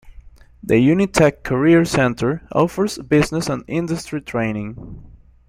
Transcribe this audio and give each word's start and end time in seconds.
The 0.63 0.77
Unitec 0.77 1.43
Career 1.43 1.85
Center 1.85 2.41
offers 2.51 2.97
business 2.97 3.47
and 3.49 3.63
industry 3.67 4.19
training. 4.19 5.03